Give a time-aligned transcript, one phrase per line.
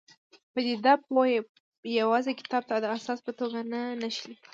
[0.53, 1.23] پدیده پوه
[1.99, 4.35] یوازې کتاب ته د اساس په توګه نه نښلي.